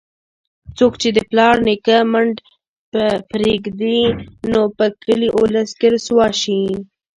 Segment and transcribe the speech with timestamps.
[0.77, 2.35] څوک چې د پلار نیکه منډ
[3.31, 4.01] پرېږدي،
[4.51, 6.61] نو په کلي اولس کې رسوا شي.